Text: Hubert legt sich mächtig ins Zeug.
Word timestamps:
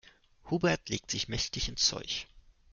Hubert 0.49 0.89
legt 0.89 1.11
sich 1.11 1.27
mächtig 1.27 1.69
ins 1.69 1.85
Zeug. 1.85 2.25